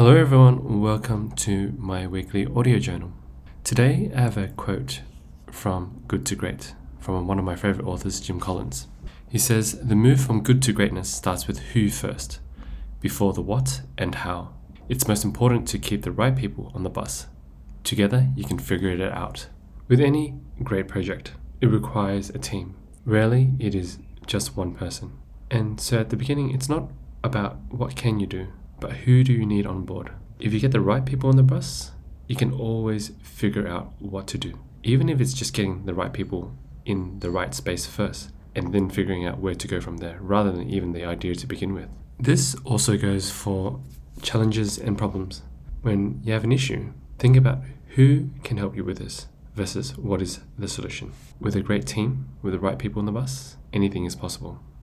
[0.00, 0.80] Hello, everyone.
[0.80, 3.12] Welcome to my weekly audio journal.
[3.64, 5.02] Today, I have a quote
[5.50, 8.88] from Good to Great from one of my favorite authors, Jim Collins.
[9.28, 12.40] He says, The move from good to greatness starts with who first,
[13.02, 14.54] before the what and how.
[14.88, 17.26] It's most important to keep the right people on the bus.
[17.84, 19.48] Together, you can figure it out.
[19.86, 20.32] With any
[20.62, 22.74] great project, it requires a team.
[23.04, 25.18] Rarely, it is just one person.
[25.50, 26.90] And so at the beginning, it's not
[27.22, 28.46] about what can you do,
[28.80, 30.12] but who do you need on board?
[30.38, 31.92] If you get the right people on the bus,
[32.26, 34.58] you can always figure out what to do.
[34.82, 38.88] Even if it's just getting the right people in the right space first and then
[38.88, 41.88] figuring out where to go from there rather than even the idea to begin with.
[42.18, 43.80] This also goes for
[44.22, 45.42] challenges and problems.
[45.82, 47.60] When you have an issue, think about
[47.96, 51.12] who can help you with this versus what is the solution.
[51.40, 54.60] With a great team, with the right people on the bus, anything is possible.